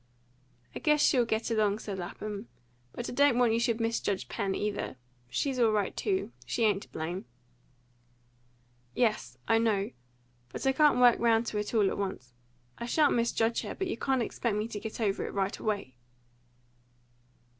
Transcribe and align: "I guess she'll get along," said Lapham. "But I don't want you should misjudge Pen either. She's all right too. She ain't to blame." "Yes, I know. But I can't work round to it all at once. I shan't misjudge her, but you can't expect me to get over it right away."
"I 0.73 0.79
guess 0.79 0.99
she'll 0.99 1.25
get 1.27 1.51
along," 1.51 1.77
said 1.77 1.99
Lapham. 1.99 2.47
"But 2.91 3.07
I 3.07 3.11
don't 3.13 3.37
want 3.37 3.53
you 3.53 3.59
should 3.59 3.79
misjudge 3.79 4.29
Pen 4.29 4.55
either. 4.55 4.95
She's 5.29 5.59
all 5.59 5.71
right 5.71 5.95
too. 5.95 6.31
She 6.43 6.63
ain't 6.63 6.81
to 6.81 6.89
blame." 6.91 7.25
"Yes, 8.95 9.37
I 9.47 9.59
know. 9.59 9.91
But 10.49 10.65
I 10.65 10.71
can't 10.71 10.97
work 10.97 11.19
round 11.19 11.45
to 11.47 11.59
it 11.59 11.75
all 11.75 11.87
at 11.87 11.99
once. 11.99 12.33
I 12.79 12.87
shan't 12.87 13.13
misjudge 13.13 13.61
her, 13.61 13.75
but 13.75 13.85
you 13.85 13.95
can't 13.95 14.23
expect 14.23 14.55
me 14.55 14.67
to 14.69 14.79
get 14.79 14.99
over 14.99 15.23
it 15.23 15.33
right 15.35 15.59
away." 15.59 15.93